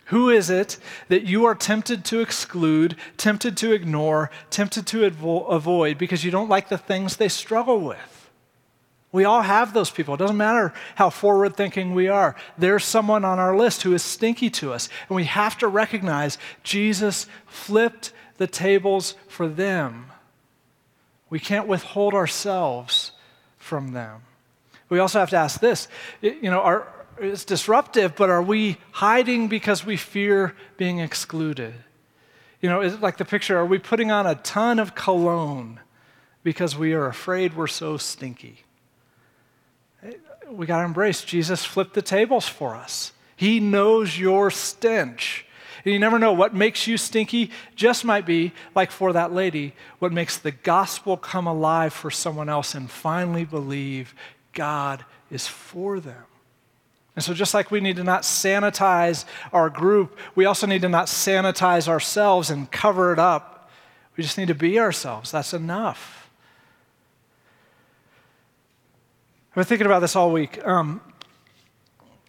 [0.06, 0.78] Who is it
[1.08, 6.30] that you are tempted to exclude, tempted to ignore, tempted to avo- avoid because you
[6.30, 8.30] don't like the things they struggle with?
[9.12, 10.14] We all have those people.
[10.14, 12.34] It doesn't matter how forward thinking we are.
[12.58, 14.88] There's someone on our list who is stinky to us.
[15.08, 20.06] And we have to recognize Jesus flipped the tables for them.
[21.30, 23.12] We can't withhold ourselves
[23.56, 24.22] from them.
[24.94, 25.88] We also have to ask this
[26.20, 26.86] you know, are,
[27.18, 31.74] it's disruptive, but are we hiding because we fear being excluded?
[32.60, 35.80] You know, is it like the picture, are we putting on a ton of cologne
[36.44, 38.60] because we are afraid we're so stinky?
[40.48, 43.10] we got to embrace Jesus flipped the tables for us.
[43.34, 45.44] He knows your stench.
[45.84, 49.74] And you never know what makes you stinky, just might be, like for that lady,
[49.98, 54.14] what makes the gospel come alive for someone else and finally believe
[54.54, 56.24] God is for them.
[57.16, 60.88] And so, just like we need to not sanitize our group, we also need to
[60.88, 63.70] not sanitize ourselves and cover it up.
[64.16, 65.30] We just need to be ourselves.
[65.30, 66.28] That's enough.
[69.50, 70.64] I've been thinking about this all week.
[70.66, 71.00] Um,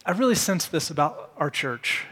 [0.05, 2.05] I really sense this about our church.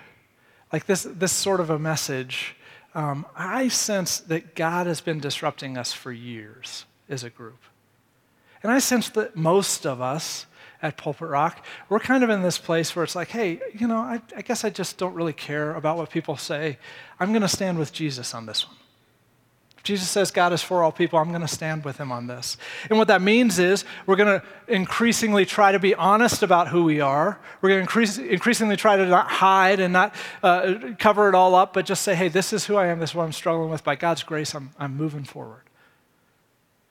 [0.71, 2.55] Like this, this sort of a message.
[2.95, 7.59] Um, I sense that God has been disrupting us for years as a group.
[8.63, 10.45] And I sense that most of us
[10.81, 13.97] at Pulpit Rock, we're kind of in this place where it's like, hey, you know,
[13.97, 16.77] I, I guess I just don't really care about what people say.
[17.19, 18.77] I'm going to stand with Jesus on this one.
[19.83, 21.19] Jesus says God is for all people.
[21.19, 22.55] I'm going to stand with him on this.
[22.89, 26.85] And what that means is we're going to increasingly try to be honest about who
[26.85, 27.37] we are.
[27.61, 31.53] We're going to increase, increasingly try to not hide and not uh, cover it all
[31.53, 32.99] up, but just say, hey, this is who I am.
[32.99, 33.83] This is what I'm struggling with.
[33.83, 35.62] By God's grace, I'm, I'm moving forward.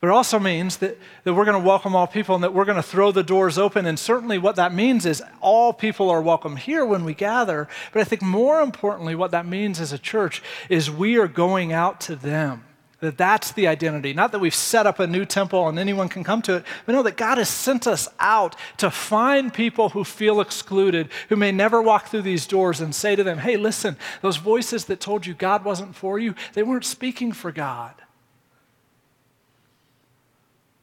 [0.02, 2.64] But it also means that, that we're going to welcome all people and that we're
[2.64, 3.86] going to throw the doors open.
[3.86, 7.68] And certainly, what that means is all people are welcome here when we gather.
[7.92, 11.72] But I think more importantly, what that means as a church is we are going
[11.72, 12.64] out to them
[12.98, 14.12] that that's the identity.
[14.12, 16.92] Not that we've set up a new temple and anyone can come to it, but
[16.92, 21.52] know that God has sent us out to find people who feel excluded, who may
[21.52, 25.26] never walk through these doors and say to them, hey, listen, those voices that told
[25.26, 28.01] you God wasn't for you, they weren't speaking for God.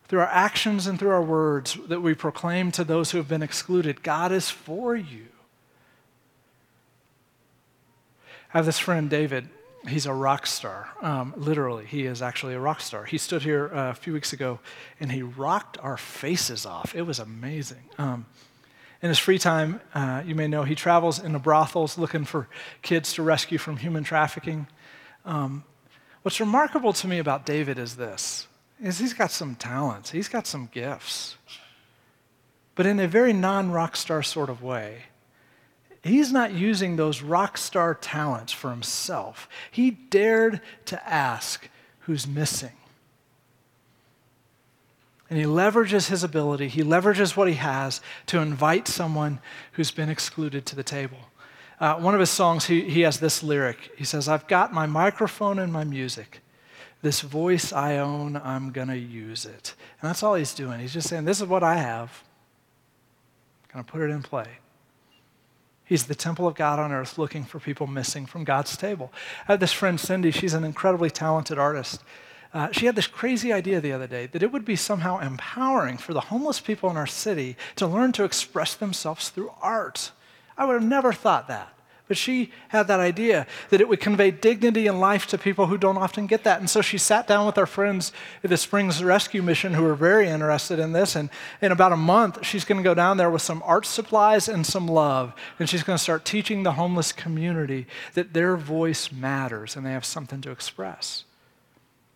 [0.10, 3.44] Through our actions and through our words that we proclaim to those who have been
[3.44, 5.28] excluded God is for you.
[8.52, 9.48] I have this friend, David.
[9.88, 10.90] He's a rock star.
[11.02, 13.06] Um, literally, he is actually a rock star.
[13.06, 14.60] He stood here uh, a few weeks ago
[15.00, 16.96] and he rocked our faces off.
[16.96, 17.84] It was amazing.
[18.00, 18.26] Um,
[19.02, 22.50] in his free time, uh, you may know he travels into brothels looking for
[22.82, 24.68] kids to rescue from human trafficking.
[25.24, 25.64] Um,
[26.24, 28.49] what's remarkable to me about David is this
[28.82, 31.36] is he's got some talents, he's got some gifts.
[32.76, 35.04] But in a very non rock star sort of way,
[36.04, 39.50] he's not using those rock star talents for himself.
[39.70, 41.68] He dared to ask
[42.02, 42.72] who's missing.
[45.30, 49.40] And he leverages his ability, he leverages what he has to invite someone
[49.74, 51.18] who's been excluded to the table.
[51.80, 53.92] Uh, one of his songs, he, he has this lyric.
[53.98, 56.42] He says, I've got my microphone and my music.
[57.02, 59.76] This voice I own, I'm going to use it.
[60.02, 60.80] And that's all he's doing.
[60.80, 62.24] He's just saying, This is what I have.
[63.64, 64.48] I'm going to put it in play.
[65.86, 69.12] He's the temple of God on earth looking for people missing from God's table.
[69.48, 70.30] I have this friend, Cindy.
[70.30, 72.04] She's an incredibly talented artist.
[72.54, 75.98] Uh, she had this crazy idea the other day that it would be somehow empowering
[75.98, 80.12] for the homeless people in our city to learn to express themselves through art.
[80.58, 81.74] I would have never thought that.
[82.10, 85.78] But she had that idea that it would convey dignity and life to people who
[85.78, 86.60] don't often get that.
[86.60, 88.12] And so she sat down with our friends
[88.44, 91.16] at the Springs Rescue Mission who were very interested in this.
[91.16, 91.30] And
[91.62, 94.66] in about a month, she's going to go down there with some art supplies and
[94.66, 95.34] some love.
[95.60, 99.92] And she's going to start teaching the homeless community that their voice matters and they
[99.92, 101.26] have something to express.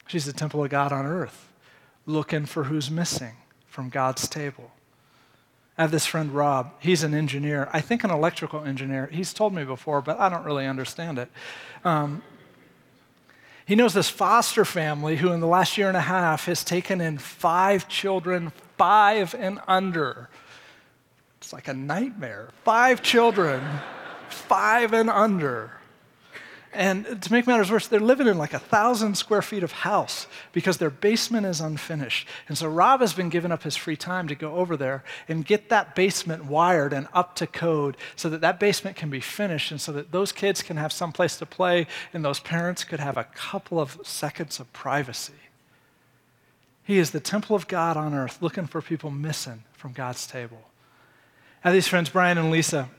[0.07, 1.49] She's the temple of God on earth,
[2.07, 3.35] looking for who's missing
[3.67, 4.71] from God's table.
[5.77, 6.71] I have this friend, Rob.
[6.79, 9.09] He's an engineer, I think an electrical engineer.
[9.11, 11.29] He's told me before, but I don't really understand it.
[11.83, 12.21] Um,
[13.65, 17.01] he knows this foster family who, in the last year and a half, has taken
[17.01, 20.29] in five children, five and under.
[21.37, 22.49] It's like a nightmare.
[22.63, 23.63] Five children,
[24.29, 25.71] five and under.
[26.73, 30.25] And to make matters worse, they're living in like a thousand square feet of house
[30.51, 32.27] because their basement is unfinished.
[32.47, 35.45] And so Rob has been giving up his free time to go over there and
[35.45, 39.69] get that basement wired and up to code so that that basement can be finished
[39.69, 42.99] and so that those kids can have some place to play and those parents could
[42.99, 45.33] have a couple of seconds of privacy.
[46.83, 50.69] He is the temple of God on earth looking for people missing from God's table.
[51.61, 52.89] Have these friends, Brian and Lisa.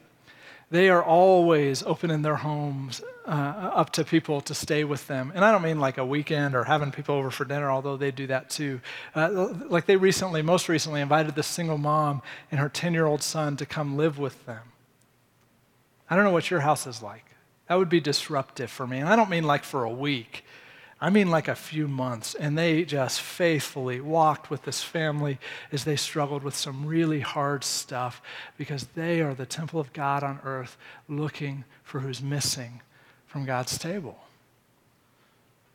[0.71, 5.33] They are always opening their homes uh, up to people to stay with them.
[5.35, 8.11] And I don't mean like a weekend or having people over for dinner, although they
[8.11, 8.81] do that too.
[9.15, 13.23] Uh, like they recently, most recently, invited this single mom and her 10 year old
[13.23, 14.73] son to come live with them.
[16.09, 17.25] I don't know what your house is like.
[17.69, 18.99] That would be disruptive for me.
[18.99, 20.45] And I don't mean like for a week.
[21.05, 22.35] I mean, like a few months.
[22.35, 25.39] And they just faithfully walked with this family
[25.71, 28.23] as they struggled with some really hard stuff
[28.57, 32.81] because they are the temple of God on earth looking for who's missing
[33.27, 34.17] from God's table.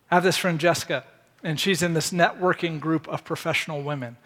[0.10, 1.04] I have this friend, Jessica,
[1.44, 4.18] and she's in this networking group of professional women.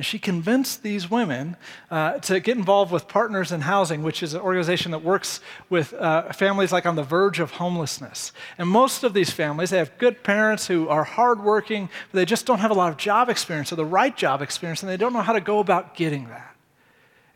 [0.00, 1.58] And she convinced these women
[1.90, 5.92] uh, to get involved with Partners in Housing, which is an organization that works with
[5.92, 8.32] uh, families like on the verge of homelessness.
[8.56, 12.46] And most of these families, they have good parents who are hardworking, but they just
[12.46, 15.12] don't have a lot of job experience or the right job experience, and they don't
[15.12, 16.56] know how to go about getting that.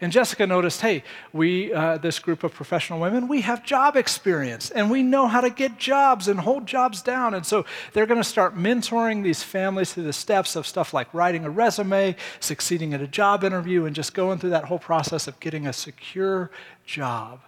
[0.05, 4.69] And Jessica noticed hey, we, uh, this group of professional women, we have job experience
[4.71, 7.33] and we know how to get jobs and hold jobs down.
[7.33, 7.65] And so
[7.95, 11.51] they're going to start mentoring these families through the steps of stuff like writing a
[11.51, 15.67] resume, succeeding at a job interview, and just going through that whole process of getting
[15.67, 16.51] a secure
[16.85, 17.41] job.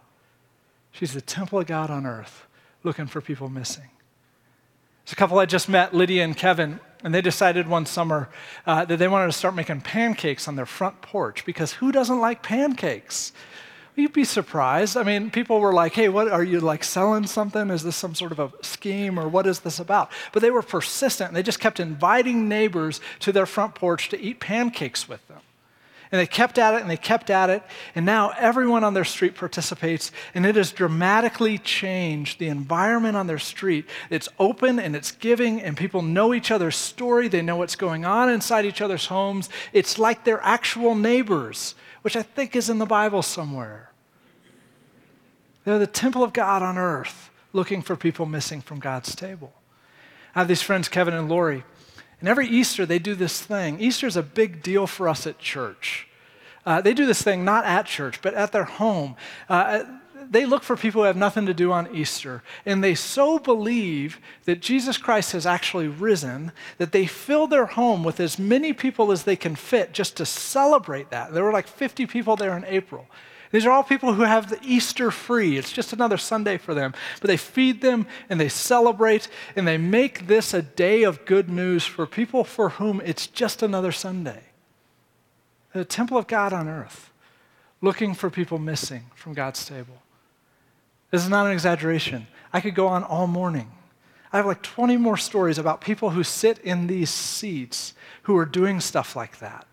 [0.93, 2.47] She's the temple of God on earth
[2.85, 3.91] looking for people missing.
[5.05, 6.81] There's a couple I just met, Lydia and Kevin.
[7.05, 8.29] And they decided one summer
[8.67, 12.21] uh, that they wanted to start making pancakes on their front porch because who doesn't
[12.21, 13.33] like pancakes?
[13.95, 14.97] You'd be surprised.
[14.97, 17.71] I mean, people were like, hey, what are you like selling something?
[17.71, 20.11] Is this some sort of a scheme or what is this about?
[20.33, 21.33] But they were persistent.
[21.33, 25.41] They just kept inviting neighbors to their front porch to eat pancakes with them.
[26.13, 27.63] And they kept at it and they kept at it.
[27.95, 30.13] And now everyone on their street participates.
[30.35, 33.87] And it has dramatically changed the environment on their street.
[34.09, 37.29] It's open and it's giving, and people know each other's story.
[37.29, 39.49] They know what's going on inside each other's homes.
[39.73, 43.91] It's like they're actual neighbors, which I think is in the Bible somewhere.
[45.65, 49.53] They're the temple of God on earth, looking for people missing from God's table.
[50.35, 51.65] I have these friends, Kevin and Lori.
[52.21, 53.81] And every Easter, they do this thing.
[53.81, 56.09] Easter is a big deal for us at church.
[56.65, 59.17] Uh, they do this thing not at church, but at their home.
[59.49, 59.85] Uh,
[60.31, 62.43] they look for people who have nothing to do on Easter.
[62.65, 68.03] And they so believe that Jesus Christ has actually risen that they fill their home
[68.03, 71.33] with as many people as they can fit just to celebrate that.
[71.33, 73.07] There were like 50 people there in April.
[73.53, 75.57] These are all people who have the Easter free.
[75.57, 76.95] It's just another Sunday for them.
[77.21, 81.49] But they feed them and they celebrate and they make this a day of good
[81.49, 84.43] news for people for whom it's just another Sunday.
[85.73, 87.13] The temple of God on earth,
[87.81, 90.03] looking for people missing from God's table.
[91.11, 92.27] This is not an exaggeration.
[92.53, 93.71] I could go on all morning.
[94.33, 98.45] I have like 20 more stories about people who sit in these seats who are
[98.45, 99.67] doing stuff like that.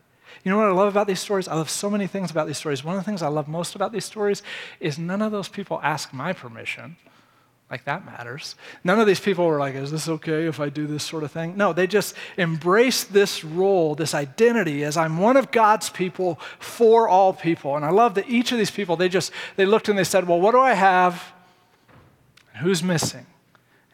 [0.43, 1.47] You know what I love about these stories?
[1.47, 2.83] I love so many things about these stories.
[2.83, 4.43] One of the things I love most about these stories
[4.79, 6.97] is none of those people ask my permission.
[7.71, 8.55] Like that matters.
[8.83, 11.31] None of these people were like, is this okay if I do this sort of
[11.31, 11.55] thing?
[11.57, 17.07] No, they just embrace this role, this identity as I'm one of God's people for
[17.07, 17.75] all people.
[17.75, 20.27] And I love that each of these people, they just, they looked and they said,
[20.27, 21.33] well, what do I have?
[22.61, 23.25] Who's missing?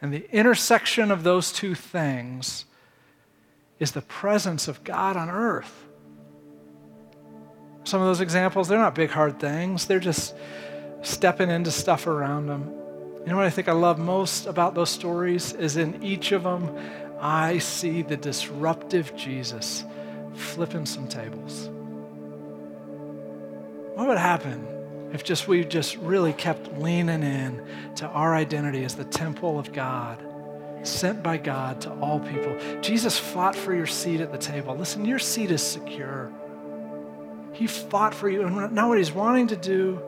[0.02, 2.64] And the intersection of those two things
[3.78, 5.86] is the presence of God on earth.
[7.90, 9.86] Some of those examples, they're not big, hard things.
[9.86, 10.36] They're just
[11.02, 12.72] stepping into stuff around them.
[13.22, 16.44] You know what I think I love most about those stories is in each of
[16.44, 16.78] them,
[17.20, 19.82] I see the disruptive Jesus
[20.34, 21.68] flipping some tables.
[23.96, 24.68] What would happen
[25.12, 27.66] if just we just really kept leaning in
[27.96, 30.24] to our identity as the temple of God,
[30.84, 32.56] sent by God to all people?
[32.82, 34.76] Jesus fought for your seat at the table.
[34.76, 36.30] Listen, your seat is secure.
[37.52, 38.46] He fought for you.
[38.46, 40.00] And now, what He's wanting to do,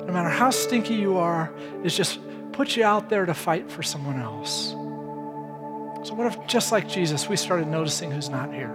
[0.00, 1.52] no matter how stinky you are,
[1.84, 2.18] is just
[2.52, 4.70] put you out there to fight for someone else.
[6.08, 8.74] So, what if, just like Jesus, we started noticing who's not here?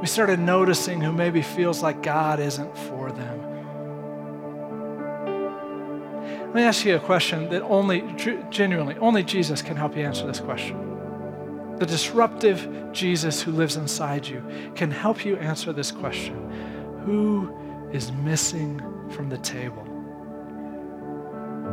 [0.00, 3.42] We started noticing who maybe feels like God isn't for them.
[6.46, 8.02] Let me ask you a question that only,
[8.50, 11.76] genuinely, only Jesus can help you answer this question.
[11.78, 14.44] The disruptive Jesus who lives inside you
[14.74, 16.36] can help you answer this question
[17.04, 17.52] who
[17.92, 18.80] is missing
[19.10, 19.82] from the table?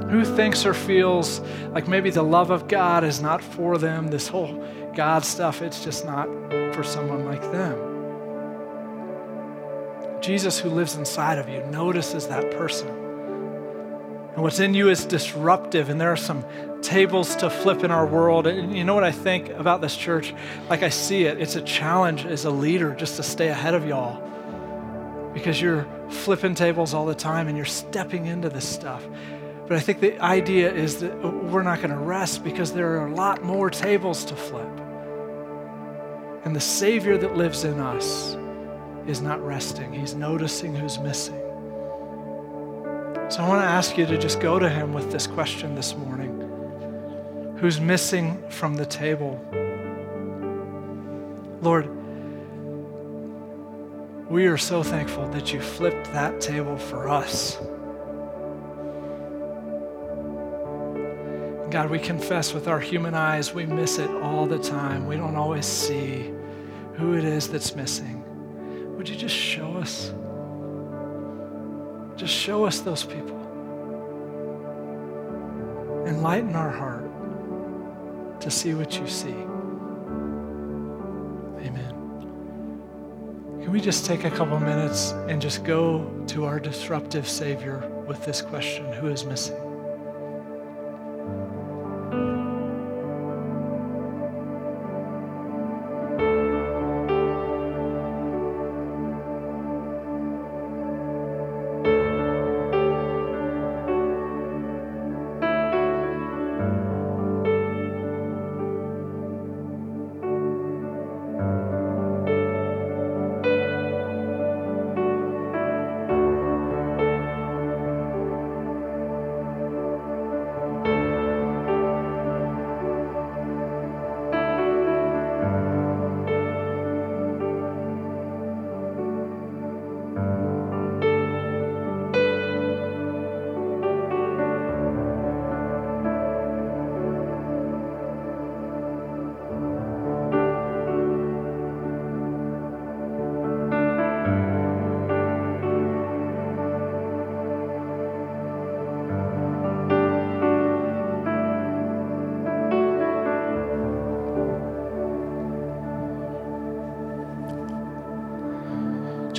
[0.10, 1.40] Who thinks or feels
[1.72, 4.08] like maybe the love of God is not for them?
[4.08, 4.66] This whole
[4.96, 6.28] God stuff, it's just not
[6.74, 7.78] for someone like them.
[10.22, 12.88] Jesus, who lives inside of you, notices that person.
[12.88, 16.44] And what's in you is disruptive, and there are some
[16.82, 18.48] tables to flip in our world.
[18.48, 20.34] And you know what I think about this church?
[20.70, 23.86] Like I see it, it's a challenge as a leader just to stay ahead of
[23.86, 24.29] y'all
[25.40, 29.08] because you're flipping tables all the time and you're stepping into this stuff.
[29.68, 33.08] But I think the idea is that we're not going to rest because there are
[33.08, 34.68] a lot more tables to flip.
[36.44, 38.36] And the Savior that lives in us
[39.08, 41.40] is not resting, He's noticing who's missing.
[43.30, 45.96] So I want to ask you to just go to Him with this question this
[45.96, 46.36] morning
[47.60, 49.40] Who's missing from the table?
[51.62, 51.99] Lord,
[54.30, 57.58] we are so thankful that you flipped that table for us.
[61.72, 65.08] God, we confess with our human eyes, we miss it all the time.
[65.08, 66.32] We don't always see
[66.94, 68.24] who it is that's missing.
[68.98, 70.14] Would you just show us?
[72.16, 73.38] Just show us those people.
[76.06, 77.06] Enlighten our heart
[78.42, 79.30] to see what you see.
[81.66, 81.99] Amen.
[83.70, 88.26] Can we just take a couple minutes and just go to our disruptive Savior with
[88.26, 89.69] this question Who is missing?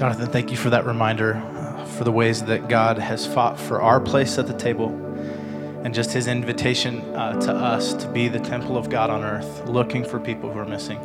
[0.01, 3.83] Jonathan, thank you for that reminder, uh, for the ways that God has fought for
[3.83, 4.89] our place at the table,
[5.85, 9.69] and just his invitation uh, to us to be the temple of God on earth,
[9.69, 10.97] looking for people who are missing.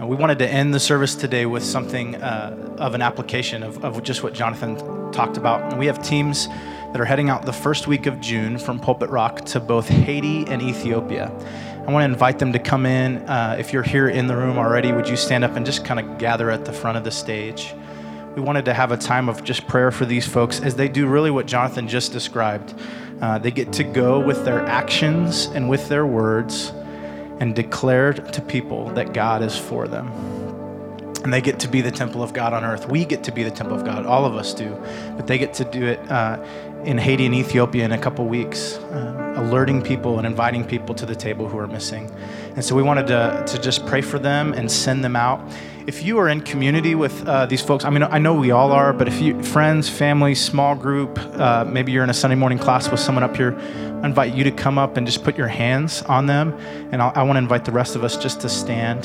[0.00, 3.84] Uh, we wanted to end the service today with something uh, of an application of,
[3.84, 4.76] of just what Jonathan
[5.12, 5.70] talked about.
[5.70, 9.08] And we have teams that are heading out the first week of June from Pulpit
[9.08, 11.30] Rock to both Haiti and Ethiopia.
[11.86, 13.18] I want to invite them to come in.
[13.18, 16.00] Uh, if you're here in the room already, would you stand up and just kind
[16.00, 17.72] of gather at the front of the stage?
[18.34, 21.06] We wanted to have a time of just prayer for these folks as they do
[21.06, 22.74] really what Jonathan just described.
[23.20, 26.72] Uh, they get to go with their actions and with their words
[27.38, 30.08] and declare to people that God is for them.
[31.22, 32.88] And they get to be the temple of God on earth.
[32.88, 34.04] We get to be the temple of God.
[34.04, 34.76] All of us do.
[35.16, 36.44] But they get to do it uh,
[36.84, 41.06] in Haiti and Ethiopia in a couple weeks, uh, alerting people and inviting people to
[41.06, 42.10] the table who are missing.
[42.56, 45.40] And so we wanted to, to just pray for them and send them out.
[45.86, 48.72] If you are in community with uh, these folks, I mean, I know we all
[48.72, 52.58] are, but if you, friends, family, small group, uh, maybe you're in a Sunday morning
[52.58, 55.48] class with someone up here, I invite you to come up and just put your
[55.48, 56.52] hands on them.
[56.92, 59.02] And I'll, I want to invite the rest of us just to stand.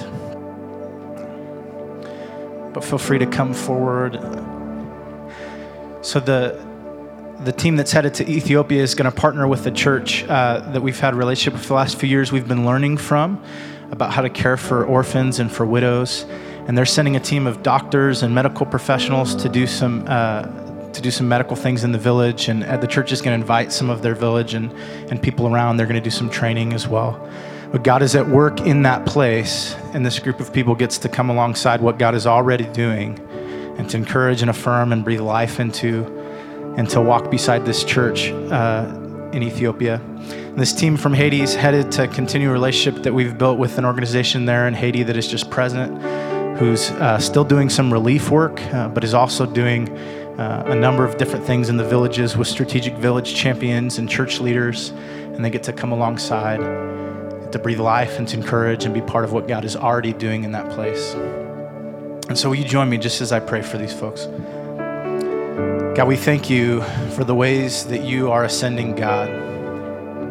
[2.74, 4.14] But feel free to come forward.
[6.02, 6.69] So the
[7.44, 10.82] the team that's headed to Ethiopia is going to partner with the church uh, that
[10.82, 12.32] we've had a relationship with for the last few years.
[12.32, 13.42] We've been learning from
[13.92, 16.26] about how to care for orphans and for widows,
[16.68, 20.44] and they're sending a team of doctors and medical professionals to do some uh,
[20.92, 22.50] to do some medical things in the village.
[22.50, 24.72] And uh, the church is going to invite some of their village and
[25.10, 25.78] and people around.
[25.78, 27.26] They're going to do some training as well.
[27.72, 31.10] But God is at work in that place, and this group of people gets to
[31.10, 33.18] come alongside what God is already doing,
[33.78, 36.19] and to encourage and affirm and breathe life into
[36.78, 38.86] and to walk beside this church uh,
[39.34, 39.96] in Ethiopia.
[39.96, 43.78] And this team from Haiti is headed to continue a relationship that we've built with
[43.78, 46.02] an organization there in Haiti that is just present,
[46.58, 49.90] who's uh, still doing some relief work, uh, but is also doing
[50.40, 54.40] uh, a number of different things in the villages with strategic village champions and church
[54.40, 54.90] leaders.
[54.90, 56.60] And they get to come alongside
[57.52, 60.44] to breathe life and to encourage and be part of what God is already doing
[60.44, 61.14] in that place.
[62.30, 64.28] And so, will you join me just as I pray for these folks?
[65.96, 66.82] God, we thank you
[67.16, 69.28] for the ways that you are ascending God,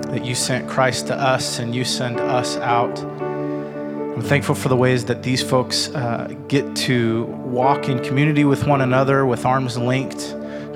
[0.05, 2.99] that you sent Christ to us and you send us out.
[2.99, 8.67] I'm thankful for the ways that these folks uh, get to walk in community with
[8.67, 10.21] one another with arms linked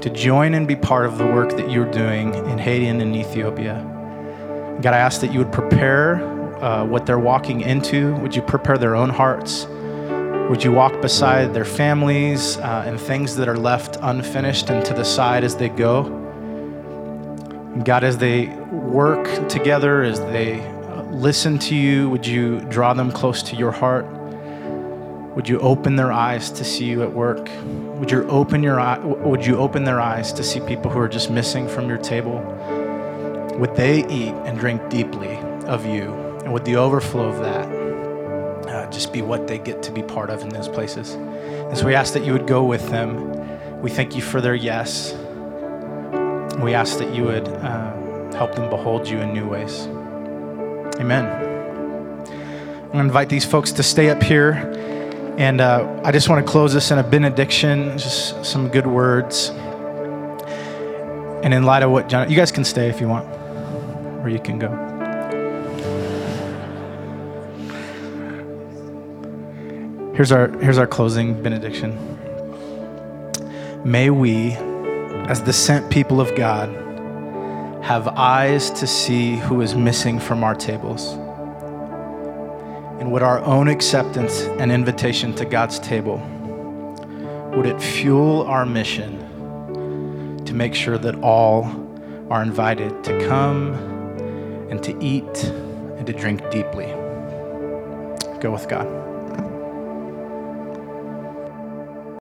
[0.03, 3.15] to join and be part of the work that you're doing in Haiti and in
[3.15, 3.77] Ethiopia.
[4.83, 6.17] God, I ask that you would prepare
[6.63, 8.15] uh, what they're walking into.
[8.17, 9.67] Would you prepare their own hearts?
[10.53, 14.93] Would you walk beside their families uh, and things that are left unfinished and to
[14.93, 16.03] the side as they go?
[17.85, 23.11] God, as they work together, as they uh, listen to you, would you draw them
[23.11, 24.05] close to your heart?
[25.37, 27.49] Would you open their eyes to see you at work?
[27.99, 31.09] Would you open your eye, would you open their eyes to see people who are
[31.09, 32.41] just missing from your table?
[33.59, 35.35] Would they eat and drink deeply
[35.65, 36.13] of you?
[36.45, 37.82] And would the overflow of that
[38.93, 41.15] just be what they get to be part of in those places.
[41.15, 43.81] And so we ask that you would go with them.
[43.81, 45.15] We thank you for their yes.
[46.61, 49.87] We ask that you would uh, help them behold you in new ways.
[51.01, 51.25] Amen.
[51.27, 54.53] I'm going to invite these folks to stay up here.
[55.39, 59.49] And uh, I just want to close this in a benediction, just some good words.
[61.43, 63.27] And in light of what John, you guys can stay if you want,
[64.23, 64.92] or you can go.
[70.15, 71.97] Here's our, here's our closing benediction.
[73.83, 76.69] May we, as the sent people of God,
[77.83, 81.15] have eyes to see who is missing from our tables.
[83.01, 86.19] And would our own acceptance and invitation to God's table,
[87.57, 89.19] would it fuel our mission
[90.45, 91.65] to make sure that all
[92.29, 93.73] are invited to come
[94.71, 95.45] and to eat
[95.97, 96.89] and to drink deeply?
[98.41, 99.02] Go with God.